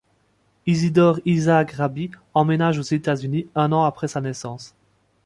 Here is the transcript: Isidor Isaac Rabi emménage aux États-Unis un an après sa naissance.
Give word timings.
Isidor 0.65 1.19
Isaac 1.27 1.73
Rabi 1.73 2.09
emménage 2.33 2.79
aux 2.79 2.81
États-Unis 2.81 3.45
un 3.53 3.71
an 3.71 3.83
après 3.83 4.07
sa 4.07 4.19
naissance. 4.19 4.73